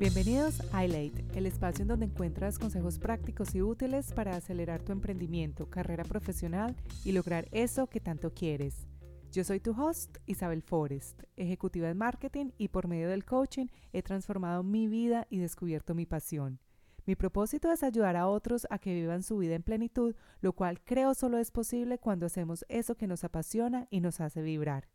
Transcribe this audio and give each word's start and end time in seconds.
Bienvenidos 0.00 0.62
a 0.72 0.86
iLate, 0.86 1.26
el 1.34 1.44
espacio 1.44 1.82
en 1.82 1.88
donde 1.88 2.06
encuentras 2.06 2.58
consejos 2.58 2.98
prácticos 2.98 3.54
y 3.54 3.60
útiles 3.60 4.14
para 4.14 4.34
acelerar 4.34 4.80
tu 4.80 4.92
emprendimiento, 4.92 5.68
carrera 5.68 6.04
profesional 6.04 6.74
y 7.04 7.12
lograr 7.12 7.48
eso 7.52 7.86
que 7.86 8.00
tanto 8.00 8.32
quieres. 8.32 8.88
Yo 9.30 9.44
soy 9.44 9.60
tu 9.60 9.72
host, 9.72 10.16
Isabel 10.24 10.62
Forrest, 10.62 11.24
ejecutiva 11.36 11.86
de 11.86 11.92
marketing 11.92 12.52
y 12.56 12.68
por 12.68 12.88
medio 12.88 13.10
del 13.10 13.26
coaching 13.26 13.66
he 13.92 14.02
transformado 14.02 14.62
mi 14.62 14.88
vida 14.88 15.26
y 15.28 15.36
descubierto 15.36 15.94
mi 15.94 16.06
pasión. 16.06 16.60
Mi 17.04 17.14
propósito 17.14 17.70
es 17.70 17.82
ayudar 17.82 18.16
a 18.16 18.26
otros 18.26 18.66
a 18.70 18.78
que 18.78 18.94
vivan 18.94 19.22
su 19.22 19.36
vida 19.36 19.54
en 19.54 19.62
plenitud, 19.62 20.14
lo 20.40 20.54
cual 20.54 20.80
creo 20.80 21.12
solo 21.12 21.36
es 21.36 21.50
posible 21.50 21.98
cuando 21.98 22.24
hacemos 22.24 22.64
eso 22.70 22.94
que 22.94 23.06
nos 23.06 23.22
apasiona 23.22 23.86
y 23.90 24.00
nos 24.00 24.22
hace 24.22 24.40
vibrar. 24.40 24.88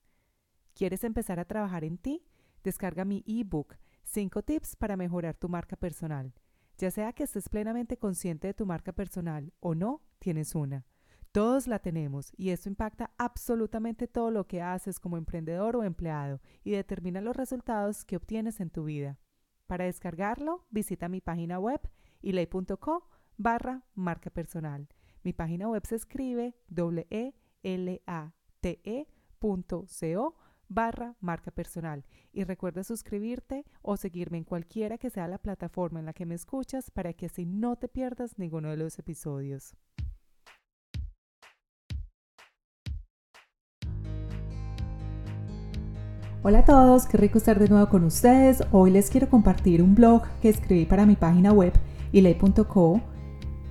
¿Quieres 0.73 1.03
empezar 1.03 1.39
a 1.39 1.45
trabajar 1.45 1.83
en 1.83 1.99
ti? 1.99 2.25
Descarga 2.63 3.05
mi 3.05 3.23
ebook 3.27 3.75
5 4.05 4.43
tips 4.43 4.75
para 4.75 4.95
mejorar 4.95 5.35
tu 5.35 5.49
marca 5.49 5.75
personal. 5.75 6.33
Ya 6.77 6.91
sea 6.91 7.13
que 7.13 7.23
estés 7.23 7.49
plenamente 7.49 7.97
consciente 7.97 8.47
de 8.47 8.53
tu 8.53 8.65
marca 8.65 8.91
personal 8.91 9.53
o 9.59 9.75
no, 9.75 10.01
tienes 10.19 10.55
una. 10.55 10.85
Todos 11.31 11.67
la 11.67 11.79
tenemos 11.79 12.31
y 12.37 12.51
esto 12.51 12.69
impacta 12.69 13.11
absolutamente 13.17 14.07
todo 14.07 14.31
lo 14.31 14.47
que 14.47 14.61
haces 14.61 14.99
como 14.99 15.17
emprendedor 15.17 15.75
o 15.75 15.83
empleado 15.83 16.39
y 16.63 16.71
determina 16.71 17.19
los 17.19 17.35
resultados 17.35 18.05
que 18.05 18.15
obtienes 18.15 18.61
en 18.61 18.69
tu 18.69 18.85
vida. 18.85 19.19
Para 19.67 19.85
descargarlo, 19.85 20.65
visita 20.69 21.09
mi 21.09 21.19
página 21.19 21.59
web 21.59 21.81
ilay.co 22.21 23.09
barra 23.37 23.83
marca 23.95 24.29
personal. 24.29 24.87
Mi 25.23 25.33
página 25.33 25.67
web 25.67 25.85
se 25.85 25.95
escribe 25.95 26.55
w 26.69 27.05
e 27.09 27.33
a 28.05 28.33
t 28.61 28.81
-E 28.83 29.07
barra 30.69 31.15
marca 31.19 31.51
personal. 31.51 32.05
Y 32.33 32.43
recuerda 32.43 32.83
suscribirte 32.83 33.65
o 33.81 33.97
seguirme 33.97 34.37
en 34.37 34.43
cualquiera 34.43 34.97
que 34.97 35.09
sea 35.09 35.27
la 35.27 35.37
plataforma 35.37 35.99
en 35.99 36.05
la 36.05 36.13
que 36.13 36.25
me 36.25 36.35
escuchas 36.35 36.91
para 36.91 37.13
que 37.13 37.27
así 37.27 37.45
no 37.45 37.75
te 37.75 37.87
pierdas 37.87 38.37
ninguno 38.37 38.69
de 38.69 38.77
los 38.77 38.99
episodios. 38.99 39.75
Hola 46.47 46.59
a 46.59 46.63
todos, 46.65 47.07
qué 47.07 47.17
rico 47.17 47.39
estar 47.39 47.57
de 47.57 47.67
nuevo 47.67 47.89
con 47.89 48.03
ustedes. 48.03 48.61
Hoy 48.71 48.91
les 48.91 49.09
quiero 49.09 49.29
compartir 49.31 49.81
un 49.81 49.95
blog 49.95 50.21
que 50.43 50.49
escribí 50.49 50.85
para 50.85 51.07
mi 51.07 51.15
página 51.15 51.51
web 51.51 51.73
ilay.co 52.11 53.01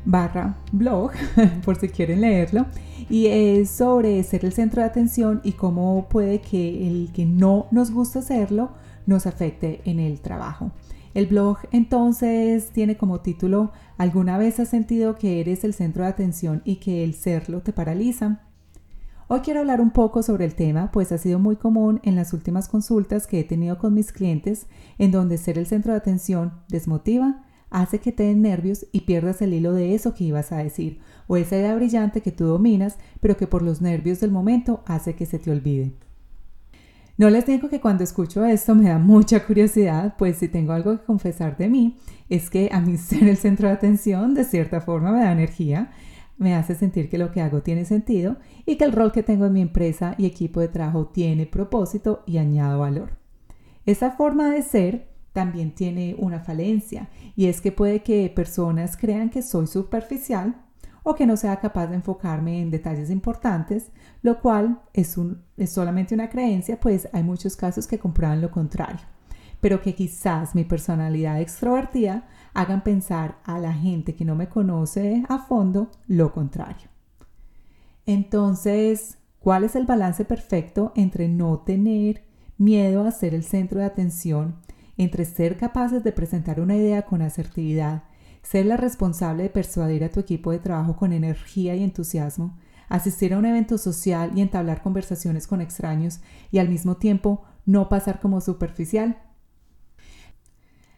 barra 0.05 0.57
blog, 0.73 1.13
por 1.65 1.77
si 1.77 1.89
quieren 1.89 2.21
leerlo, 2.21 2.67
y 3.09 3.27
es 3.27 3.71
sobre 3.71 4.23
ser 4.23 4.45
el 4.45 4.53
centro 4.53 4.83
de 4.83 4.89
atención 4.89 5.41
y 5.45 5.53
cómo 5.53 6.07
puede 6.09 6.41
que 6.41 6.89
el 6.89 7.11
que 7.13 7.27
no 7.27 7.67
nos 7.71 7.91
gusta 7.91 8.21
hacerlo 8.21 8.71
nos 9.07 9.27
afecte 9.27 9.81
en 9.85 10.01
el 10.01 10.21
trabajo. 10.21 10.71
El 11.15 11.27
blog 11.27 11.59
entonces 11.71 12.71
tiene 12.71 12.97
como 12.97 13.21
título 13.21 13.71
¿Alguna 13.99 14.37
vez 14.37 14.59
has 14.59 14.69
sentido 14.69 15.15
que 15.15 15.41
eres 15.41 15.63
el 15.63 15.73
centro 15.73 16.03
de 16.03 16.11
atención 16.11 16.63
y 16.65 16.77
que 16.77 17.05
el 17.05 17.15
serlo 17.15 17.61
te 17.61 17.73
paraliza? 17.73 18.41
Hoy 19.29 19.41
quiero 19.41 19.61
hablar 19.61 19.81
un 19.81 19.91
poco 19.91 20.23
sobre 20.23 20.45
el 20.45 20.55
tema, 20.55 20.91
pues 20.93 21.13
ha 21.13 21.19
sido 21.19 21.39
muy 21.39 21.57
común 21.57 22.01
en 22.03 22.17
las 22.17 22.33
últimas 22.33 22.69
consultas 22.69 23.27
que 23.27 23.41
he 23.41 23.45
tenido 23.45 23.79
con 23.79 23.95
mis 23.95 24.13
clientes, 24.13 24.67
en 24.99 25.13
donde 25.13 25.39
ser 25.39 25.57
el 25.57 25.67
centro 25.67 25.93
de 25.93 25.99
atención 25.99 26.53
desmotiva, 26.69 27.43
hace 27.75 27.99
que 27.99 28.13
te 28.13 28.23
den 28.23 28.41
nervios 28.41 28.87
y 28.93 29.01
pierdas 29.01 29.43
el 29.43 29.53
hilo 29.53 29.73
de 29.73 29.97
eso 29.97 30.15
que 30.15 30.23
ibas 30.23 30.53
a 30.53 30.59
decir, 30.59 31.01
o 31.27 31.37
esa 31.37 31.57
idea 31.57 31.75
brillante 31.75 32.21
que 32.21 32.31
tú 32.31 32.47
dominas, 32.47 32.99
pero 33.21 33.37
que 33.37 33.49
por 33.49 33.63
los 33.63 33.83
nervios 33.83 34.21
del 34.21 34.31
momento 34.31 34.85
hace 34.87 35.17
que 35.17 35.27
se 35.27 35.41
te 35.41 35.51
olvide. 35.51 35.93
No 37.19 37.31
les 37.31 37.47
digo 37.47 37.69
que 37.69 37.81
cuando 37.81 38.05
escucho 38.05 38.45
esto 38.45 38.77
me 38.77 38.89
da 38.89 38.99
mucha 38.99 39.45
curiosidad, 39.45 40.15
pues 40.17 40.37
si 40.37 40.47
tengo 40.47 40.73
algo 40.73 40.99
que 40.99 41.05
confesar 41.05 41.57
de 41.57 41.69
mí, 41.69 41.99
es 42.29 42.49
que 42.49 42.71
a 42.73 42.81
mí 42.81 42.97
ser 42.97 43.25
el 43.29 43.37
centro 43.37 43.67
de 43.67 43.75
atención 43.75 44.35
de 44.35 44.45
cierta 44.45 44.81
forma 44.81 45.11
me 45.11 45.25
da 45.25 45.33
energía, 45.33 45.91
me 46.39 46.55
hace 46.55 46.77
sentir 46.77 47.09
que 47.09 47.19
lo 47.19 47.33
que 47.33 47.41
hago 47.41 47.63
tiene 47.63 47.85
sentido 47.85 48.37
y 48.67 48.77
que 48.77 48.85
el 48.85 48.93
rol 48.93 49.11
que 49.11 49.25
tengo 49.25 49.47
en 49.47 49.53
mi 49.53 49.63
empresa 49.63 50.15
y 50.17 50.27
equipo 50.27 50.61
de 50.61 50.69
trabajo 50.69 51.07
tiene 51.09 51.47
propósito 51.47 52.23
y 52.25 52.39
añado 52.39 52.79
valor. 52.79 53.19
Esa 53.85 54.13
forma 54.13 54.51
de 54.51 54.63
ser 54.63 55.14
también 55.35 55.75
tiene 55.75 56.15
una 56.17 56.41
falencia 56.41 57.11
y 57.37 57.47
es 57.47 57.61
que 57.61 57.73
puede 57.73 58.03
que 58.03 58.33
personas 58.35 58.97
crean 58.97 59.29
que 59.29 59.43
soy 59.43 59.67
superficial 59.67 60.55
o 61.03 61.15
que 61.17 61.27
no 61.27 61.37
sea 61.37 61.61
capaz 61.61 61.89
de 61.89 61.97
enfocarme 61.97 62.63
en 62.63 62.71
detalles 62.71 63.11
importantes, 63.11 63.91
lo 64.23 64.41
cual 64.41 64.81
es, 64.95 65.17
es 65.57 65.73
solamente 65.73 66.15
una 66.15 66.31
creencia, 66.31 66.81
pues 66.81 67.09
hay 67.13 67.25
muchos 67.25 67.57
casos 67.57 67.87
que 67.87 67.99
comprueban 67.99 68.41
lo 68.41 68.51
contrario, 68.51 69.05
pero 69.61 69.83
que 69.83 69.95
quizás 69.95 70.55
mi 70.55 70.65
personalidad 70.65 71.41
extrovertida 71.41 72.27
hagan 72.55 72.85
pensar 72.85 73.39
a 73.45 73.59
la 73.59 73.75
gente 73.75 74.15
que 74.15 74.25
no 74.25 74.37
me 74.37 74.49
conoce 74.49 75.25
a 75.29 75.41
fondo 75.41 75.91
lo 76.07 76.33
contrario. 76.33 76.89
Entonces, 78.07 79.19
¿cuál 79.41 79.65
es 79.65 79.75
el 79.75 79.85
balance 79.85 80.25
perfecto 80.25 80.93
entre 80.95 81.29
no 81.29 81.59
tener 81.59 82.23
miedo 82.57 83.05
a 83.05 83.11
ser 83.11 83.35
el 83.35 83.43
centro 83.43 83.81
de 83.81 83.87
atención 83.87 84.63
entre 84.97 85.25
ser 85.25 85.57
capaces 85.57 86.05
de 86.05 86.13
presentar 86.13 86.61
una 86.61 86.77
idea 86.77 87.03
con 87.03 87.23
asertividad, 87.23 88.05
ser 88.43 88.67
la 88.67 88.77
responsable 88.77 89.45
de 89.45 89.51
persuadir 89.51 90.05
a 90.05 90.11
tu 90.11 90.21
equipo 90.21 90.53
de 90.53 90.59
trabajo 90.59 90.97
con 90.97 91.13
energía 91.13 91.75
y 91.75 91.83
entusiasmo, 91.83 92.57
asistir 92.89 93.35
a 93.35 93.39
un 93.39 93.47
evento 93.47 93.79
social 93.79 94.33
y 94.35 94.41
entablar 94.41 94.83
conversaciones 94.83 95.47
con 95.47 95.61
extraños 95.61 96.21
y 96.51 96.59
al 96.59 96.69
mismo 96.69 96.97
tiempo 96.97 97.45
no 97.67 97.89
pasar 97.89 98.21
como 98.21 98.41
superficial? 98.41 99.19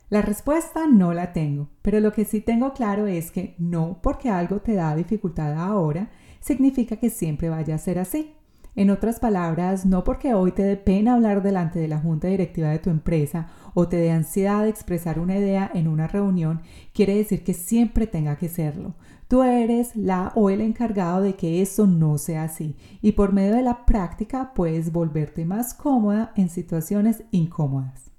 La 0.08 0.22
respuesta 0.22 0.86
no 0.86 1.12
la 1.12 1.32
tengo, 1.32 1.68
pero 1.82 1.98
lo 1.98 2.12
que 2.12 2.24
sí 2.24 2.40
tengo 2.40 2.72
claro 2.72 3.06
es 3.06 3.30
que 3.30 3.56
no 3.58 4.00
porque 4.02 4.28
algo 4.28 4.60
te 4.60 4.74
da 4.74 4.94
dificultad 4.94 5.54
ahora, 5.54 6.10
significa 6.40 6.96
que 6.96 7.10
siempre 7.10 7.48
vaya 7.48 7.74
a 7.74 7.78
ser 7.78 7.98
así. 7.98 8.34
En 8.76 8.90
otras 8.90 9.20
palabras, 9.20 9.86
no 9.86 10.04
porque 10.04 10.34
hoy 10.34 10.52
te 10.52 10.62
dé 10.62 10.76
pena 10.76 11.14
hablar 11.14 11.42
delante 11.42 11.78
de 11.78 11.88
la 11.88 11.98
junta 11.98 12.28
directiva 12.28 12.68
de 12.68 12.78
tu 12.78 12.90
empresa 12.90 13.48
o 13.72 13.88
te 13.88 13.96
dé 13.96 14.10
ansiedad 14.10 14.64
de 14.64 14.68
expresar 14.68 15.18
una 15.18 15.38
idea 15.38 15.70
en 15.72 15.88
una 15.88 16.06
reunión, 16.06 16.60
quiere 16.92 17.16
decir 17.16 17.42
que 17.42 17.54
siempre 17.54 18.06
tenga 18.06 18.36
que 18.36 18.50
serlo. 18.50 18.94
Tú 19.28 19.42
eres 19.42 19.96
la 19.96 20.30
o 20.34 20.50
el 20.50 20.60
encargado 20.60 21.22
de 21.22 21.36
que 21.36 21.62
eso 21.62 21.86
no 21.86 22.18
sea 22.18 22.42
así 22.42 22.76
y 23.00 23.12
por 23.12 23.32
medio 23.32 23.54
de 23.54 23.62
la 23.62 23.86
práctica 23.86 24.52
puedes 24.54 24.92
volverte 24.92 25.46
más 25.46 25.72
cómoda 25.72 26.32
en 26.36 26.50
situaciones 26.50 27.24
incómodas. 27.30 28.10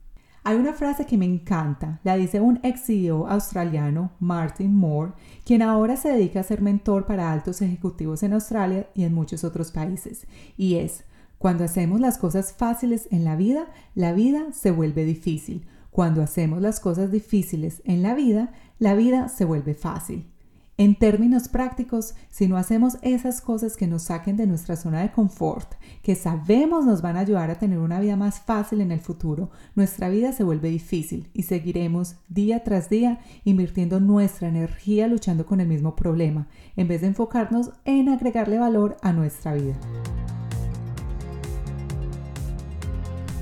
Hay 0.47 0.55
una 0.55 0.71
frase 0.71 1.05
que 1.05 1.17
me 1.17 1.25
encanta, 1.25 1.99
la 2.05 2.15
dice 2.15 2.39
un 2.39 2.61
ex 2.63 2.85
CEO 2.85 3.27
australiano, 3.27 4.11
Martin 4.21 4.73
Moore, 4.73 5.11
quien 5.43 5.61
ahora 5.61 5.97
se 5.97 6.07
dedica 6.07 6.39
a 6.39 6.43
ser 6.43 6.61
mentor 6.61 7.05
para 7.05 7.33
altos 7.33 7.61
ejecutivos 7.61 8.23
en 8.23 8.31
Australia 8.31 8.87
y 8.95 9.03
en 9.03 9.13
muchos 9.13 9.43
otros 9.43 9.73
países, 9.73 10.25
y 10.55 10.75
es, 10.75 11.03
cuando 11.37 11.65
hacemos 11.65 11.99
las 11.99 12.17
cosas 12.17 12.53
fáciles 12.53 13.09
en 13.11 13.25
la 13.25 13.35
vida, 13.35 13.67
la 13.93 14.13
vida 14.13 14.53
se 14.53 14.71
vuelve 14.71 15.03
difícil. 15.03 15.67
Cuando 15.91 16.21
hacemos 16.21 16.61
las 16.61 16.79
cosas 16.79 17.11
difíciles 17.11 17.81
en 17.83 18.01
la 18.01 18.15
vida, 18.15 18.53
la 18.79 18.95
vida 18.95 19.27
se 19.27 19.43
vuelve 19.43 19.73
fácil. 19.73 20.31
En 20.79 20.93
términos 20.93 21.47
prácticos, 21.47 22.13
si 22.29 22.47
no 22.47 22.55
hacemos 22.55 22.99
esas 23.01 23.41
cosas 23.41 23.75
que 23.75 23.87
nos 23.87 24.03
saquen 24.03 24.37
de 24.37 24.45
nuestra 24.45 24.75
zona 24.75 25.01
de 25.01 25.11
confort, 25.11 25.73
que 26.03 26.13
sabemos 26.13 26.85
nos 26.85 27.01
van 27.01 27.17
a 27.17 27.21
ayudar 27.21 27.49
a 27.49 27.57
tener 27.57 27.79
una 27.79 27.99
vida 27.99 28.15
más 28.15 28.41
fácil 28.41 28.81
en 28.81 28.91
el 28.91 28.99
futuro, 28.99 29.49
nuestra 29.73 30.07
vida 30.07 30.33
se 30.33 30.43
vuelve 30.43 30.69
difícil 30.69 31.31
y 31.33 31.43
seguiremos 31.43 32.17
día 32.29 32.63
tras 32.63 32.91
día 32.91 33.21
invirtiendo 33.43 33.99
nuestra 33.99 34.49
energía 34.49 35.07
luchando 35.07 35.47
con 35.47 35.61
el 35.61 35.67
mismo 35.67 35.95
problema, 35.95 36.47
en 36.75 36.87
vez 36.87 37.01
de 37.01 37.07
enfocarnos 37.07 37.71
en 37.83 38.09
agregarle 38.09 38.59
valor 38.59 38.97
a 39.01 39.13
nuestra 39.13 39.55
vida. 39.55 39.79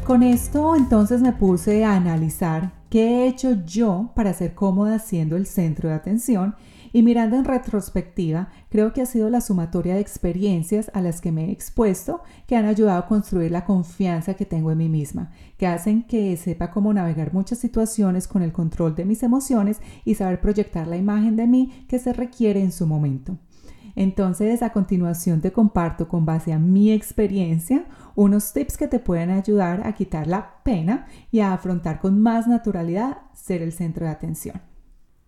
Con 0.06 0.24
esto 0.24 0.78
entonces 0.78 1.22
me 1.22 1.34
puse 1.34 1.84
a 1.84 1.98
analizar 1.98 2.72
qué 2.90 3.26
he 3.26 3.28
hecho 3.28 3.66
yo 3.66 4.12
para 4.16 4.32
ser 4.32 4.54
cómoda 4.54 5.00
siendo 5.00 5.36
el 5.36 5.48
centro 5.48 5.90
de 5.90 5.96
atención 5.96 6.56
y 6.96 7.04
mirando 7.04 7.36
en 7.36 7.44
retrospectiva, 7.44 8.48
creo 8.70 8.94
que 8.94 9.02
ha 9.02 9.06
sido 9.06 9.30
la 9.30 9.42
sumatoria 9.42 9.96
de 9.96 10.00
experiencias 10.00 10.90
a 10.94 11.02
las 11.02 11.20
que 11.20 11.34
me 11.34 11.48
he 11.48 11.52
expuesto 11.52 12.22
que 12.48 12.56
han 12.56 12.64
ayudado 12.64 13.00
a 13.00 13.06
construir 13.06 13.52
la 13.52 13.66
confianza 13.66 14.36
que 14.36 14.46
tengo 14.46 14.72
en 14.72 14.78
mí 14.78 14.88
misma, 14.88 15.30
que 15.58 15.68
hacen 15.68 16.04
que 16.04 16.38
sepa 16.38 16.72
cómo 16.72 16.94
navegar 16.94 17.34
muchas 17.34 17.58
situaciones 17.58 18.30
con 18.30 18.44
el 18.44 18.54
control 18.54 18.96
de 18.96 19.04
mis 19.04 19.24
emociones 19.24 19.82
y 20.06 20.16
saber 20.16 20.40
proyectar 20.40 20.88
la 20.88 20.96
imagen 20.96 21.36
de 21.36 21.48
mí 21.48 21.86
que 21.90 22.00
se 22.00 22.14
requiere 22.14 22.62
en 22.62 22.72
su 22.72 22.88
momento. 22.88 23.38
Entonces, 23.98 24.64
a 24.64 24.70
continuación 24.72 25.42
te 25.42 25.52
comparto 25.52 26.08
con 26.08 26.26
base 26.26 26.54
a 26.54 26.60
mi 26.60 26.94
experiencia 26.94 27.88
unos 28.16 28.54
tips 28.54 28.78
que 28.78 28.88
te 28.88 29.00
pueden 29.00 29.32
ayudar 29.32 29.86
a 29.86 29.92
quitar 29.92 30.28
la 30.28 30.64
pena 30.64 31.08
y 31.30 31.42
a 31.42 31.52
afrontar 31.52 32.00
con 32.00 32.22
más 32.22 32.48
naturalidad 32.48 33.18
ser 33.34 33.62
el 33.62 33.74
centro 33.74 34.06
de 34.06 34.14
atención. 34.14 34.75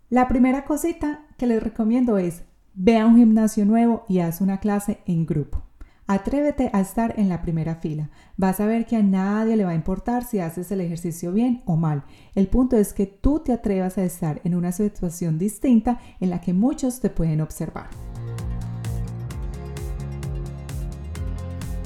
La 0.10 0.30
primera 0.30 0.64
cosita 0.64 1.26
que 1.38 1.48
les 1.48 1.62
recomiendo 1.62 2.18
es 2.18 2.44
ve 2.74 2.98
a 2.98 3.06
un 3.06 3.18
gimnasio 3.18 3.66
nuevo 3.66 4.06
y 4.08 4.20
haz 4.20 4.40
una 4.40 4.62
clase 4.62 5.00
en 5.06 5.26
grupo. 5.26 5.64
Atrévete 6.06 6.70
a 6.72 6.80
estar 6.80 7.20
en 7.20 7.28
la 7.28 7.42
primera 7.42 7.76
fila. 7.76 8.10
Vas 8.38 8.62
a 8.62 8.68
ver 8.68 8.86
que 8.86 8.96
a 8.96 9.04
nadie 9.04 9.58
le 9.58 9.66
va 9.66 9.72
a 9.72 9.76
importar 9.76 10.24
si 10.24 10.40
haces 10.40 10.72
el 10.72 10.80
ejercicio 10.80 11.34
bien 11.34 11.62
o 11.66 11.76
mal. 11.76 12.06
El 12.36 12.48
punto 12.48 12.78
es 12.78 12.94
que 12.94 13.06
tú 13.06 13.40
te 13.40 13.52
atrevas 13.52 13.98
a 13.98 14.06
estar 14.06 14.40
en 14.46 14.56
una 14.56 14.72
situación 14.72 15.38
distinta 15.38 16.00
en 16.22 16.30
la 16.30 16.40
que 16.40 16.54
muchos 16.54 17.02
te 17.02 17.10
pueden 17.10 17.42
observar. 17.42 17.90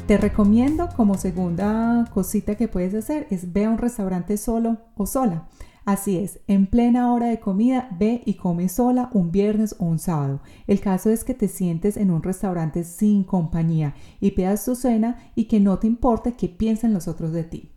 Te 0.06 0.18
recomiendo 0.18 0.90
como 0.96 1.18
segunda 1.18 2.08
cosita 2.14 2.54
que 2.54 2.68
puedes 2.68 2.94
hacer 2.94 3.26
es 3.32 3.52
ve 3.52 3.66
a 3.66 3.72
un 3.72 3.80
restaurante 3.80 4.38
solo 4.38 4.78
o 4.96 5.08
sola. 5.08 5.48
Así 5.84 6.18
es, 6.18 6.40
en 6.46 6.68
plena 6.68 7.12
hora 7.12 7.28
de 7.28 7.40
comida, 7.40 7.90
ve 7.98 8.22
y 8.26 8.36
come 8.36 8.70
sola 8.70 9.10
un 9.14 9.32
viernes 9.32 9.76
o 9.80 9.86
un 9.86 9.98
sábado. 9.98 10.42
El 10.68 10.80
caso 10.80 11.10
es 11.10 11.24
que 11.24 11.34
te 11.34 11.48
sientes 11.48 11.98
en 11.98 12.12
un 12.12 12.22
restaurante 12.22 12.84
sin 12.84 13.24
compañía 13.24 13.96
y 14.20 14.32
pidas 14.32 14.64
tu 14.64 14.76
cena 14.76 15.18
y 15.34 15.46
que 15.46 15.60
no 15.60 15.80
te 15.80 15.88
importe 15.88 16.34
qué 16.34 16.50
piensen 16.50 16.94
los 16.94 17.08
otros 17.08 17.32
de 17.32 17.44
ti. 17.46 17.72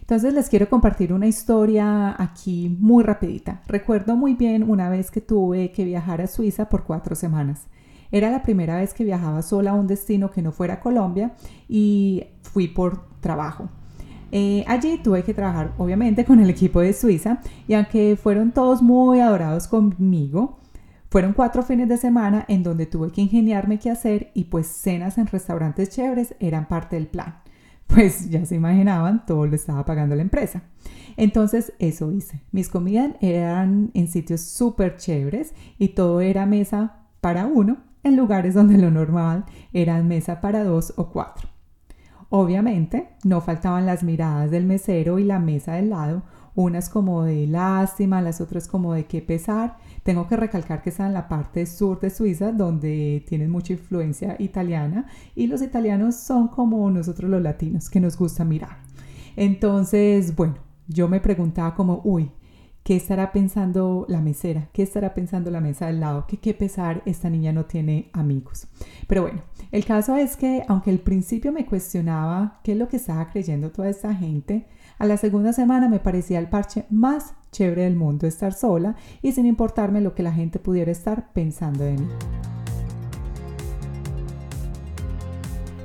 Entonces 0.00 0.32
les 0.32 0.48
quiero 0.48 0.68
compartir 0.68 1.12
una 1.12 1.26
historia 1.26 2.14
aquí 2.22 2.76
muy 2.78 3.02
rapidita. 3.02 3.62
Recuerdo 3.66 4.16
muy 4.16 4.34
bien 4.34 4.62
una 4.68 4.88
vez 4.88 5.10
que 5.10 5.20
tuve 5.20 5.72
que 5.72 5.84
viajar 5.84 6.20
a 6.20 6.28
Suiza 6.28 6.68
por 6.68 6.84
cuatro 6.84 7.16
semanas. 7.16 7.66
Era 8.12 8.30
la 8.30 8.42
primera 8.42 8.76
vez 8.76 8.94
que 8.94 9.02
viajaba 9.02 9.42
sola 9.42 9.72
a 9.72 9.74
un 9.74 9.88
destino 9.88 10.30
que 10.30 10.42
no 10.42 10.52
fuera 10.52 10.78
Colombia 10.78 11.34
y 11.68 12.26
fui 12.42 12.68
por 12.68 13.08
trabajo. 13.20 13.70
Eh, 14.32 14.64
allí 14.66 14.98
tuve 14.98 15.22
que 15.22 15.34
trabajar 15.34 15.72
obviamente 15.78 16.24
con 16.24 16.40
el 16.40 16.50
equipo 16.50 16.80
de 16.80 16.92
Suiza 16.92 17.40
y 17.68 17.74
aunque 17.74 18.16
fueron 18.20 18.52
todos 18.52 18.82
muy 18.82 19.20
adorados 19.20 19.68
conmigo, 19.68 20.58
fueron 21.14 21.32
cuatro 21.32 21.62
fines 21.62 21.88
de 21.88 21.96
semana 21.96 22.44
en 22.48 22.64
donde 22.64 22.86
tuve 22.86 23.12
que 23.12 23.20
ingeniarme 23.20 23.78
qué 23.78 23.90
hacer 23.90 24.32
y 24.34 24.44
pues 24.44 24.66
cenas 24.66 25.16
en 25.16 25.28
restaurantes 25.28 25.90
chéveres 25.90 26.34
eran 26.40 26.66
parte 26.66 26.96
del 26.96 27.06
plan. 27.06 27.36
Pues 27.86 28.30
ya 28.30 28.44
se 28.46 28.56
imaginaban, 28.56 29.26
todo 29.26 29.46
lo 29.46 29.54
estaba 29.54 29.84
pagando 29.84 30.16
la 30.16 30.22
empresa. 30.22 30.62
Entonces 31.16 31.74
eso 31.78 32.10
hice. 32.10 32.40
Mis 32.50 32.68
comidas 32.68 33.12
eran 33.20 33.90
en 33.94 34.08
sitios 34.08 34.40
súper 34.40 34.96
chéveres 34.96 35.54
y 35.78 35.88
todo 35.88 36.20
era 36.20 36.46
mesa 36.46 37.04
para 37.20 37.46
uno 37.46 37.76
en 38.02 38.16
lugares 38.16 38.54
donde 38.54 38.78
lo 38.78 38.90
normal 38.90 39.44
era 39.72 40.02
mesa 40.02 40.40
para 40.40 40.64
dos 40.64 40.94
o 40.96 41.10
cuatro. 41.10 41.53
Obviamente, 42.30 43.08
no 43.24 43.40
faltaban 43.40 43.86
las 43.86 44.02
miradas 44.02 44.50
del 44.50 44.64
mesero 44.64 45.18
y 45.18 45.24
la 45.24 45.38
mesa 45.38 45.74
del 45.74 45.90
lado, 45.90 46.22
unas 46.54 46.88
como 46.88 47.24
de 47.24 47.46
lástima, 47.46 48.22
las 48.22 48.40
otras 48.40 48.68
como 48.68 48.94
de 48.94 49.06
qué 49.06 49.20
pesar. 49.20 49.76
Tengo 50.02 50.28
que 50.28 50.36
recalcar 50.36 50.82
que 50.82 50.90
está 50.90 51.06
en 51.06 51.14
la 51.14 51.28
parte 51.28 51.66
sur 51.66 52.00
de 52.00 52.10
Suiza, 52.10 52.52
donde 52.52 53.24
tienen 53.26 53.50
mucha 53.50 53.72
influencia 53.72 54.36
italiana, 54.38 55.06
y 55.34 55.46
los 55.46 55.62
italianos 55.62 56.16
son 56.16 56.48
como 56.48 56.90
nosotros 56.90 57.30
los 57.30 57.42
latinos, 57.42 57.90
que 57.90 58.00
nos 58.00 58.16
gusta 58.16 58.44
mirar. 58.44 58.78
Entonces, 59.36 60.34
bueno, 60.36 60.54
yo 60.86 61.08
me 61.08 61.20
preguntaba 61.20 61.74
como, 61.74 62.00
uy, 62.04 62.30
¿Qué 62.84 62.96
estará 62.96 63.32
pensando 63.32 64.04
la 64.10 64.20
mesera? 64.20 64.68
¿Qué 64.74 64.82
estará 64.82 65.14
pensando 65.14 65.50
la 65.50 65.62
mesa 65.62 65.86
del 65.86 66.00
lado? 66.00 66.26
Qué 66.26 66.52
pesar, 66.52 67.00
esta 67.06 67.30
niña 67.30 67.50
no 67.50 67.64
tiene 67.64 68.10
amigos. 68.12 68.66
Pero 69.06 69.22
bueno, 69.22 69.40
el 69.72 69.86
caso 69.86 70.16
es 70.16 70.36
que 70.36 70.64
aunque 70.68 70.90
al 70.90 70.98
principio 70.98 71.50
me 71.50 71.64
cuestionaba 71.64 72.60
qué 72.62 72.72
es 72.72 72.78
lo 72.78 72.88
que 72.88 72.98
estaba 72.98 73.30
creyendo 73.30 73.72
toda 73.72 73.88
esta 73.88 74.14
gente, 74.14 74.66
a 74.98 75.06
la 75.06 75.16
segunda 75.16 75.54
semana 75.54 75.88
me 75.88 75.98
parecía 75.98 76.38
el 76.38 76.50
parche 76.50 76.84
más 76.90 77.32
chévere 77.52 77.84
del 77.84 77.96
mundo 77.96 78.26
estar 78.26 78.52
sola 78.52 78.96
y 79.22 79.32
sin 79.32 79.46
importarme 79.46 80.02
lo 80.02 80.14
que 80.14 80.22
la 80.22 80.34
gente 80.34 80.58
pudiera 80.58 80.92
estar 80.92 81.32
pensando 81.32 81.84
de 81.84 81.92
mí. 81.92 82.08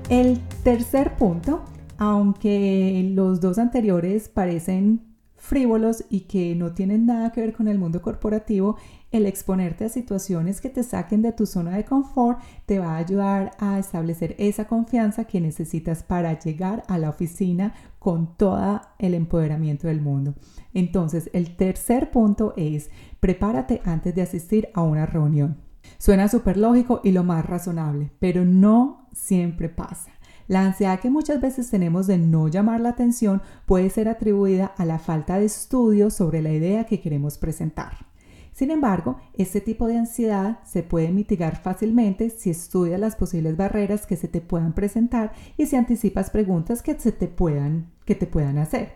El 0.10 0.42
tercer 0.64 1.16
punto, 1.16 1.64
aunque 1.98 3.10
los 3.16 3.40
dos 3.40 3.58
anteriores 3.58 4.28
parecen 4.28 5.09
frívolos 5.50 6.06
y 6.12 6.22
que 6.22 6.56
no 6.56 6.74
tienen 6.74 7.08
nada 7.08 7.32
que 7.32 7.42
ver 7.42 7.54
con 7.54 7.68
el 7.68 7.80
mundo 7.80 8.04
corporativo, 8.04 8.78
el 9.12 9.26
exponerte 9.26 9.86
a 9.86 9.90
situaciones 9.90 10.62
que 10.62 10.70
te 10.70 10.84
saquen 10.84 11.24
de 11.24 11.32
tu 11.32 11.48
zona 11.48 11.76
de 11.76 11.86
confort 11.86 12.40
te 12.68 12.78
va 12.78 12.94
a 12.94 12.98
ayudar 12.98 13.52
a 13.58 13.80
establecer 13.80 14.36
esa 14.38 14.66
confianza 14.66 15.26
que 15.26 15.42
necesitas 15.42 16.04
para 16.04 16.38
llegar 16.38 16.84
a 16.88 17.00
la 17.00 17.10
oficina 17.10 17.74
con 17.98 18.38
todo 18.38 18.82
el 19.00 19.16
empoderamiento 19.16 19.88
del 19.88 20.02
mundo. 20.02 20.36
Entonces, 20.76 21.32
el 21.34 21.56
tercer 21.56 22.12
punto 22.12 22.54
es 22.56 22.92
prepárate 23.20 23.82
antes 23.84 24.14
de 24.14 24.22
asistir 24.22 24.70
a 24.76 24.84
una 24.84 25.08
reunión. 25.08 25.58
Suena 25.98 26.28
súper 26.28 26.58
lógico 26.58 27.02
y 27.04 27.12
lo 27.12 27.24
más 27.24 27.44
razonable, 27.44 28.12
pero 28.20 28.46
no 28.46 29.08
siempre 29.14 29.68
pasa. 29.68 30.12
La 30.50 30.66
ansiedad 30.66 31.00
que 31.00 31.12
muchas 31.12 31.40
veces 31.40 31.70
tenemos 31.70 32.08
de 32.08 32.18
no 32.18 32.48
llamar 32.48 32.82
la 32.82 32.90
atención 32.90 33.44
puede 33.68 33.92
ser 33.92 34.10
atribuida 34.10 34.66
a 34.66 34.84
la 34.84 34.98
falta 34.98 35.38
de 35.38 35.46
estudio 35.46 36.10
sobre 36.10 36.42
la 36.42 36.52
idea 36.52 36.86
que 36.86 37.00
queremos 37.00 37.38
presentar. 37.38 38.08
Sin 38.52 38.72
embargo, 38.72 39.18
este 39.36 39.62
tipo 39.62 39.86
de 39.86 40.00
ansiedad 40.00 40.58
se 40.66 40.82
puede 40.82 41.12
mitigar 41.12 41.62
fácilmente 41.62 42.32
si 42.32 42.50
estudias 42.50 43.00
las 43.00 43.16
posibles 43.16 43.58
barreras 43.58 44.08
que 44.08 44.16
se 44.16 44.28
te 44.28 44.42
puedan 44.42 44.74
presentar 44.74 45.34
y 45.56 45.68
si 45.68 45.76
anticipas 45.76 46.32
preguntas 46.32 46.82
que, 46.82 46.98
se 47.00 47.12
te, 47.12 47.28
puedan, 47.28 47.92
que 48.06 48.16
te 48.16 48.26
puedan 48.26 48.58
hacer. 48.58 48.94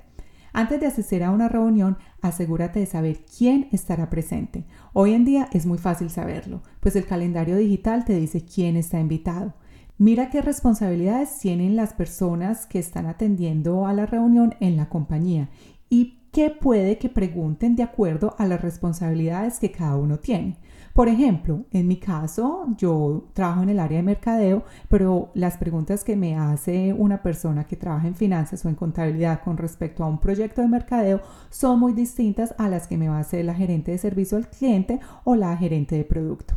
Antes 0.53 0.79
de 0.79 0.87
asistir 0.87 1.23
a 1.23 1.29
una 1.29 1.49
reunión, 1.49 1.97
asegúrate 2.23 2.79
de 2.79 2.87
saber 2.87 3.19
quién 3.37 3.67
estará 3.71 4.09
presente. 4.09 4.65
Hoy 4.91 5.13
en 5.13 5.23
día 5.23 5.49
es 5.53 5.67
muy 5.67 5.77
fácil 5.77 6.09
saberlo, 6.09 6.63
pues 6.79 6.95
el 6.95 7.05
calendario 7.05 7.57
digital 7.57 8.05
te 8.05 8.15
dice 8.15 8.43
quién 8.43 8.75
está 8.75 8.99
invitado. 8.99 9.53
Mira 9.99 10.31
qué 10.31 10.41
responsabilidades 10.41 11.37
tienen 11.37 11.75
las 11.75 11.93
personas 11.93 12.65
que 12.65 12.79
están 12.79 13.05
atendiendo 13.05 13.85
a 13.85 13.93
la 13.93 14.07
reunión 14.07 14.55
en 14.59 14.75
la 14.75 14.89
compañía 14.89 15.49
y 15.87 16.17
qué 16.31 16.49
puede 16.49 16.97
que 16.97 17.09
pregunten 17.09 17.75
de 17.75 17.83
acuerdo 17.83 18.35
a 18.39 18.47
las 18.47 18.59
responsabilidades 18.59 19.59
que 19.59 19.71
cada 19.71 19.95
uno 19.95 20.17
tiene. 20.17 20.57
Por 20.95 21.09
ejemplo, 21.09 21.65
en 21.71 21.87
mi 21.87 21.97
caso, 21.97 22.65
yo 22.75 23.27
trabajo 23.33 23.61
en 23.61 23.69
el 23.69 23.79
área 23.79 23.97
de 23.97 24.03
mercadeo, 24.03 24.63
pero 24.89 25.29
las 25.35 25.57
preguntas 25.57 26.03
que 26.03 26.15
me 26.15 26.35
hace 26.35 26.91
una 26.93 27.21
persona 27.21 27.65
que 27.65 27.77
trabaja 27.77 28.07
en 28.07 28.15
finanzas 28.15 28.65
o 28.65 28.69
en 28.69 28.75
contabilidad 28.75 29.41
con 29.43 29.57
respecto 29.57 30.03
a 30.03 30.07
un 30.07 30.19
proyecto 30.19 30.61
de 30.61 30.69
mercadeo 30.69 31.21
son 31.51 31.79
muy 31.79 31.93
distintas 31.93 32.55
a 32.57 32.67
las 32.67 32.87
que 32.87 32.97
me 32.97 33.09
va 33.09 33.17
a 33.17 33.21
hacer 33.21 33.45
la 33.45 33.53
gerente 33.53 33.91
de 33.91 33.99
servicio 33.99 34.37
al 34.37 34.49
cliente 34.49 34.99
o 35.23 35.35
la 35.35 35.55
gerente 35.55 35.95
de 35.95 36.03
producto. 36.03 36.55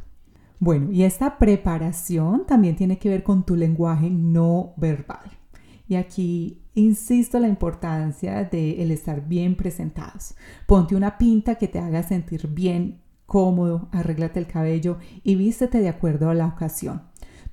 Bueno, 0.59 0.91
y 0.91 1.03
esta 1.03 1.39
preparación 1.39 2.47
también 2.47 2.77
tiene 2.77 2.99
que 2.99 3.09
ver 3.09 3.23
con 3.23 3.45
tu 3.45 3.57
lenguaje 3.57 4.11
no 4.11 4.73
verbal. 4.77 5.31
Y 5.89 5.97
aquí 5.97 6.63
insisto 6.75 7.39
la 7.39 7.49
importancia 7.49 8.45
de 8.45 8.83
el 8.83 8.91
estar 8.91 9.27
bien 9.27 9.57
presentados. 9.57 10.35
Ponte 10.67 10.97
una 10.97 11.19
pinta 11.19 11.57
que 11.57 11.69
te 11.69 11.79
haga 11.79 12.03
sentir 12.03 12.49
bien, 12.49 13.01
cómodo, 13.27 13.89
arréglate 13.93 14.39
el 14.41 14.47
cabello 14.47 14.99
y 15.23 15.37
vístete 15.37 15.81
de 15.81 15.89
acuerdo 15.89 16.31
a 16.31 16.35
la 16.35 16.47
ocasión. 16.47 17.03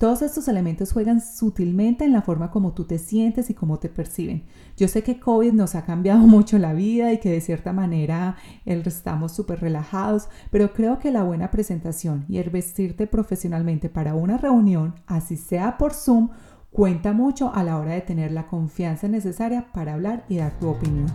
Todos 0.03 0.21
estos 0.21 0.49
elementos 0.49 0.91
juegan 0.91 1.21
sutilmente 1.21 2.03
en 2.03 2.11
la 2.11 2.21
forma 2.21 2.51
como 2.51 2.73
tú 2.73 2.83
te 2.83 2.97
sientes 2.97 3.49
y 3.49 3.53
cómo 3.53 3.79
te 3.79 3.87
perciben. 3.87 4.43
Yo 4.75 4.89
sé 4.89 5.01
que 5.01 5.17
COVID 5.17 5.53
nos 5.53 5.75
ha 5.75 5.85
cambiado 5.85 6.19
mucho 6.27 6.57
la 6.57 6.73
vida 6.73 7.13
y 7.13 7.19
que 7.19 7.31
de 7.31 7.39
cierta 7.39 7.71
manera 7.71 8.35
estamos 8.65 9.31
súper 9.31 9.61
relajados, 9.61 10.27
pero 10.51 10.73
creo 10.73 10.99
que 10.99 11.09
la 11.09 11.23
buena 11.23 11.51
presentación 11.51 12.25
y 12.27 12.39
el 12.39 12.49
vestirte 12.49 13.07
profesionalmente 13.07 13.87
para 13.87 14.13
una 14.13 14.37
reunión, 14.37 14.95
así 15.07 15.37
sea 15.37 15.77
por 15.77 15.93
Zoom, 15.93 16.31
cuenta 16.69 17.13
mucho 17.13 17.55
a 17.55 17.63
la 17.63 17.79
hora 17.79 17.93
de 17.93 18.01
tener 18.01 18.33
la 18.33 18.47
confianza 18.47 19.07
necesaria 19.07 19.71
para 19.71 19.93
hablar 19.93 20.25
y 20.27 20.35
dar 20.35 20.51
tu 20.59 20.67
opinión. 20.67 21.07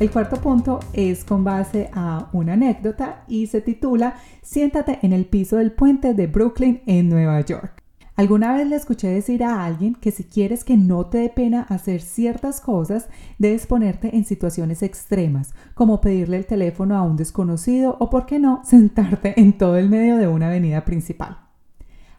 El 0.00 0.10
cuarto 0.10 0.36
punto 0.38 0.80
es 0.92 1.24
con 1.24 1.44
base 1.44 1.88
a 1.92 2.28
una 2.32 2.54
anécdota 2.54 3.22
y 3.28 3.46
se 3.46 3.60
titula 3.60 4.16
Siéntate 4.42 4.98
en 5.02 5.12
el 5.12 5.24
piso 5.24 5.56
del 5.56 5.70
puente 5.70 6.14
de 6.14 6.26
Brooklyn 6.26 6.82
en 6.86 7.08
Nueva 7.08 7.40
York. 7.42 7.80
Alguna 8.16 8.54
vez 8.54 8.66
le 8.66 8.74
escuché 8.74 9.08
decir 9.08 9.44
a 9.44 9.64
alguien 9.64 9.94
que 9.94 10.10
si 10.10 10.24
quieres 10.24 10.64
que 10.64 10.76
no 10.76 11.06
te 11.06 11.18
dé 11.18 11.28
pena 11.28 11.62
hacer 11.68 12.00
ciertas 12.00 12.60
cosas, 12.60 13.08
debes 13.38 13.68
ponerte 13.68 14.16
en 14.16 14.24
situaciones 14.24 14.82
extremas, 14.82 15.54
como 15.74 16.00
pedirle 16.00 16.38
el 16.38 16.46
teléfono 16.46 16.96
a 16.96 17.02
un 17.02 17.16
desconocido 17.16 17.96
o, 18.00 18.10
por 18.10 18.26
qué 18.26 18.40
no, 18.40 18.62
sentarte 18.64 19.40
en 19.40 19.56
todo 19.56 19.76
el 19.76 19.88
medio 19.88 20.16
de 20.16 20.26
una 20.26 20.48
avenida 20.48 20.84
principal. 20.84 21.38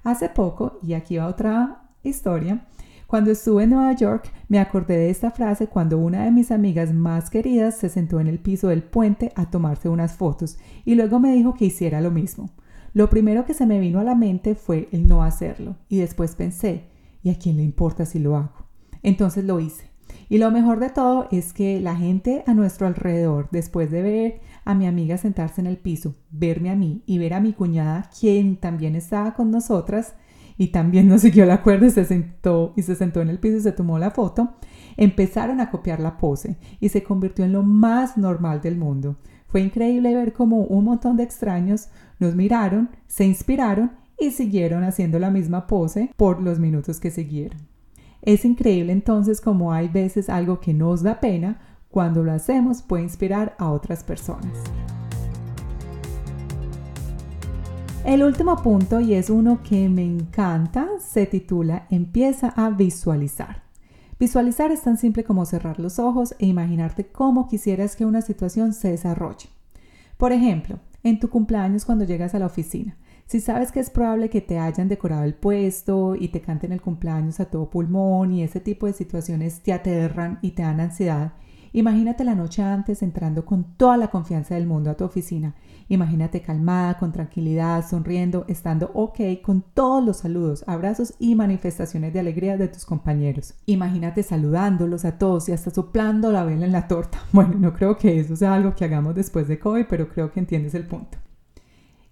Hace 0.03 0.29
poco, 0.29 0.79
y 0.81 0.93
aquí 0.93 1.17
va 1.17 1.27
otra 1.27 1.89
historia, 2.03 2.67
cuando 3.07 3.31
estuve 3.31 3.63
en 3.63 3.69
Nueva 3.71 3.93
York, 3.93 4.31
me 4.47 4.59
acordé 4.59 4.97
de 4.97 5.09
esta 5.09 5.31
frase 5.31 5.67
cuando 5.67 5.97
una 5.97 6.23
de 6.25 6.31
mis 6.31 6.51
amigas 6.51 6.93
más 6.93 7.29
queridas 7.29 7.77
se 7.77 7.89
sentó 7.89 8.19
en 8.19 8.27
el 8.27 8.39
piso 8.39 8.69
del 8.69 8.83
puente 8.83 9.31
a 9.35 9.49
tomarse 9.49 9.89
unas 9.89 10.15
fotos 10.15 10.57
y 10.85 10.95
luego 10.95 11.19
me 11.19 11.33
dijo 11.33 11.53
que 11.53 11.65
hiciera 11.65 12.01
lo 12.01 12.11
mismo. 12.11 12.49
Lo 12.93 13.09
primero 13.09 13.45
que 13.45 13.53
se 13.53 13.65
me 13.65 13.79
vino 13.79 13.99
a 13.99 14.03
la 14.03 14.15
mente 14.15 14.55
fue 14.55 14.87
el 14.91 15.07
no 15.07 15.21
hacerlo 15.21 15.75
y 15.89 15.97
después 15.97 16.35
pensé, 16.35 16.85
¿y 17.21 17.29
a 17.29 17.37
quién 17.37 17.57
le 17.57 17.63
importa 17.63 18.05
si 18.05 18.19
lo 18.19 18.37
hago? 18.37 18.53
Entonces 19.03 19.43
lo 19.43 19.59
hice. 19.59 19.91
Y 20.29 20.39
lo 20.39 20.49
mejor 20.49 20.79
de 20.79 20.89
todo 20.89 21.27
es 21.31 21.53
que 21.53 21.79
la 21.79 21.95
gente 21.95 22.43
a 22.47 22.53
nuestro 22.53 22.87
alrededor, 22.87 23.49
después 23.51 23.91
de 23.91 24.01
ver 24.01 24.41
a 24.63 24.73
mi 24.73 24.87
amiga 24.87 25.17
sentarse 25.17 25.61
en 25.61 25.67
el 25.67 25.77
piso, 25.77 26.15
verme 26.31 26.71
a 26.71 26.75
mí 26.75 27.03
y 27.05 27.19
ver 27.19 27.33
a 27.35 27.39
mi 27.39 27.53
cuñada, 27.53 28.09
quien 28.19 28.57
también 28.57 28.95
estaba 28.95 29.35
con 29.35 29.51
nosotras, 29.51 30.15
y 30.57 30.67
también 30.67 31.07
no 31.07 31.17
siguió 31.17 31.45
la 31.45 31.61
cuerda 31.61 31.87
y 31.87 31.91
se 31.91 32.05
sentó 32.05 32.73
y 32.75 32.81
se 32.81 32.95
sentó 32.95 33.21
en 33.21 33.29
el 33.29 33.39
piso 33.39 33.57
y 33.57 33.61
se 33.61 33.71
tomó 33.71 33.99
la 33.99 34.11
foto, 34.11 34.55
empezaron 34.97 35.59
a 35.59 35.69
copiar 35.69 35.99
la 35.99 36.17
pose 36.17 36.57
y 36.79 36.89
se 36.89 37.03
convirtió 37.03 37.45
en 37.45 37.53
lo 37.53 37.63
más 37.63 38.17
normal 38.17 38.61
del 38.61 38.77
mundo. 38.77 39.17
Fue 39.47 39.61
increíble 39.61 40.13
ver 40.13 40.33
cómo 40.33 40.63
un 40.63 40.85
montón 40.85 41.17
de 41.17 41.23
extraños 41.23 41.89
nos 42.19 42.35
miraron, 42.35 42.89
se 43.07 43.25
inspiraron 43.25 43.91
y 44.19 44.31
siguieron 44.31 44.83
haciendo 44.83 45.19
la 45.19 45.31
misma 45.31 45.67
pose 45.67 46.11
por 46.15 46.41
los 46.41 46.59
minutos 46.59 46.99
que 46.99 47.11
siguieron. 47.11 47.59
Es 48.21 48.43
increíble 48.43 48.91
entonces 48.91 49.39
como 49.39 49.71
hay 49.71 49.87
veces 49.87 50.29
algo 50.29 50.59
que 50.59 50.73
nos 50.73 51.03
da 51.03 51.19
pena, 51.19 51.59
cuando 51.89 52.23
lo 52.23 52.33
hacemos 52.33 52.81
puede 52.81 53.03
inspirar 53.03 53.55
a 53.57 53.69
otras 53.71 54.03
personas. 54.03 54.51
El 58.05 58.21
último 58.21 58.61
punto, 58.61 58.99
y 58.99 59.15
es 59.15 59.31
uno 59.31 59.63
que 59.63 59.89
me 59.89 60.05
encanta, 60.05 60.87
se 60.99 61.25
titula 61.25 61.87
Empieza 61.89 62.49
a 62.49 62.69
visualizar. 62.69 63.63
Visualizar 64.19 64.71
es 64.71 64.83
tan 64.83 64.99
simple 64.99 65.23
como 65.23 65.43
cerrar 65.47 65.79
los 65.79 65.97
ojos 65.97 66.35
e 66.37 66.45
imaginarte 66.45 67.07
cómo 67.07 67.47
quisieras 67.47 67.95
que 67.95 68.05
una 68.05 68.21
situación 68.21 68.73
se 68.73 68.91
desarrolle. 68.91 69.49
Por 70.17 70.33
ejemplo, 70.33 70.77
en 71.01 71.19
tu 71.19 71.31
cumpleaños 71.31 71.83
cuando 71.83 72.05
llegas 72.05 72.35
a 72.35 72.39
la 72.39 72.45
oficina, 72.45 72.95
si 73.25 73.41
sabes 73.41 73.71
que 73.71 73.79
es 73.79 73.89
probable 73.89 74.29
que 74.29 74.39
te 74.39 74.59
hayan 74.59 74.87
decorado 74.87 75.23
el 75.23 75.33
puesto 75.33 76.15
y 76.15 76.27
te 76.27 76.41
canten 76.41 76.73
el 76.73 76.81
cumpleaños 76.81 77.39
a 77.39 77.45
todo 77.45 77.71
pulmón 77.71 78.31
y 78.31 78.43
ese 78.43 78.59
tipo 78.59 78.85
de 78.85 78.93
situaciones 78.93 79.61
te 79.61 79.73
aterran 79.73 80.37
y 80.43 80.51
te 80.51 80.61
dan 80.61 80.79
ansiedad, 80.79 81.33
Imagínate 81.75 82.23
la 82.23 82.35
noche 82.35 82.63
antes 82.63 83.03
entrando 83.03 83.43
con 83.43 83.75
toda 83.75 83.97
la 83.97 84.07
confianza 84.07 84.55
del 84.55 84.65
mundo 84.65 84.89
a 84.89 84.93
tu 84.93 85.03
oficina. 85.03 85.55
Imagínate 85.89 86.41
calmada, 86.41 86.97
con 86.97 87.11
tranquilidad, 87.11 87.85
sonriendo, 87.85 88.45
estando 88.47 88.91
ok 88.93 89.41
con 89.43 89.61
todos 89.73 90.01
los 90.01 90.15
saludos, 90.15 90.63
abrazos 90.67 91.15
y 91.19 91.35
manifestaciones 91.35 92.13
de 92.13 92.21
alegría 92.21 92.55
de 92.55 92.69
tus 92.69 92.85
compañeros. 92.85 93.55
Imagínate 93.65 94.23
saludándolos 94.23 95.03
a 95.03 95.17
todos 95.17 95.49
y 95.49 95.51
hasta 95.51 95.69
soplando 95.69 96.31
la 96.31 96.45
vela 96.45 96.65
en 96.65 96.71
la 96.71 96.87
torta. 96.87 97.19
Bueno, 97.33 97.55
no 97.59 97.73
creo 97.73 97.97
que 97.97 98.21
eso 98.21 98.37
sea 98.37 98.53
algo 98.53 98.73
que 98.73 98.85
hagamos 98.85 99.13
después 99.13 99.49
de 99.49 99.59
COVID, 99.59 99.87
pero 99.89 100.07
creo 100.07 100.31
que 100.31 100.39
entiendes 100.39 100.75
el 100.75 100.87
punto. 100.87 101.17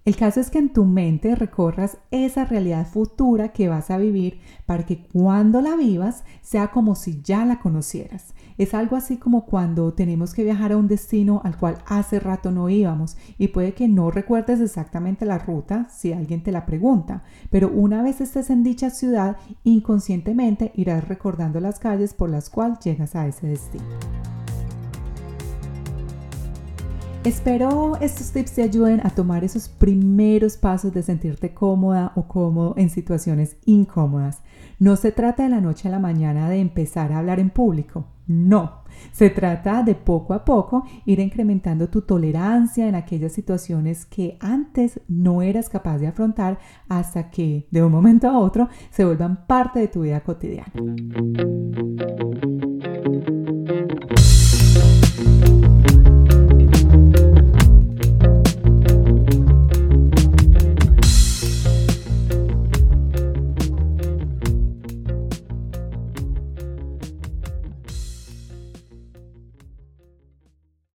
El 0.06 0.18
caso 0.18 0.42
es 0.42 0.50
que 0.50 0.60
en 0.60 0.74
tu 0.74 0.84
mente 0.84 1.34
recorras 1.34 1.98
esa 2.12 2.44
realidad 2.44 2.86
futura 2.86 3.54
que 3.54 3.70
vas 3.70 3.90
a 3.90 3.98
vivir 3.98 4.42
para 4.66 4.86
que 4.86 5.06
cuando 5.06 5.62
la 5.62 5.78
vivas 5.78 6.26
sea 6.42 6.72
como 6.72 6.96
si 6.96 7.22
ya 7.22 7.46
la 7.46 7.60
conocieras. 7.60 8.34
Es 8.58 8.74
algo 8.74 8.98
así 8.98 9.16
como 9.16 9.46
cuando 9.46 9.94
tenemos 9.94 10.34
que 10.34 10.44
viajar 10.44 10.74
a 10.74 10.78
un 10.78 10.90
destino 10.90 11.42
al 11.46 11.58
cual 11.58 11.78
hace 11.86 12.20
rato 12.20 12.52
no 12.52 12.70
íbamos 12.70 13.16
y 13.38 13.48
puede 13.48 13.74
que 13.74 13.88
no 13.88 14.12
recuerdes 14.12 14.60
exactamente 14.60 15.26
la 15.26 15.38
ruta 15.38 15.88
si 15.90 16.12
alguien 16.12 16.44
te 16.44 16.52
la 16.52 16.66
pregunta, 16.66 17.24
pero 17.50 17.70
una 17.70 18.04
vez 18.04 18.20
estés 18.20 18.50
en 18.50 18.64
dicha 18.64 18.90
ciudad, 18.90 19.38
inconscientemente 19.64 20.74
irás 20.76 21.08
recordando 21.08 21.62
las 21.62 21.80
calles 21.80 22.14
por 22.14 22.30
las 22.30 22.50
cuales 22.50 22.80
llegas 22.80 23.16
a 23.16 23.26
ese 23.26 23.48
destino. 23.48 23.86
Espero 27.24 27.96
estos 28.01 28.32
tips 28.32 28.51
te 28.51 28.63
ayuden 28.63 29.00
a 29.01 29.10
tomar 29.10 29.46
esos 29.46 29.70
primeros 29.70 30.58
pasos 30.58 30.94
de 30.94 31.03
sentirte 31.03 31.53
cómoda 31.53 32.12
o 32.15 32.27
cómodo 32.27 32.74
en 32.75 32.89
situaciones 32.89 33.56
incómodas. 33.63 34.42
No 34.77 34.98
se 34.98 35.13
trata 35.13 35.44
de 35.44 35.50
la 35.50 35.62
noche 35.62 35.88
a 35.88 35.92
la 35.92 36.00
mañana 36.00 36.50
de 36.50 36.60
empezar 36.60 37.13
a 37.13 37.20
hablar 37.20 37.39
en 37.39 37.50
público. 37.50 38.08
No, 38.27 38.84
se 39.13 39.30
trata 39.30 39.84
de 39.84 39.96
poco 39.96 40.34
a 40.34 40.44
poco 40.44 40.84
ir 41.06 41.22
incrementando 41.22 41.88
tu 41.88 42.01
tolerancia 42.01 42.89
en 42.89 42.96
aquellas 42.96 43.32
situaciones 43.32 44.06
que 44.06 44.38
antes 44.42 45.00
no 45.08 45.42
eras 45.42 45.70
capaz 45.70 46.00
de 46.00 46.08
afrontar 46.08 46.60
hasta 46.89 47.30
que 47.30 47.68
de 47.72 47.84
un 47.84 47.92
momento 47.94 48.27
a 48.27 48.38
otro 48.38 48.68
se 48.92 49.06
vuelvan 49.06 49.46
parte 49.48 49.80
de 49.80 49.88
tu 49.88 50.01
vida 50.01 50.20
cotidiana. 50.20 50.74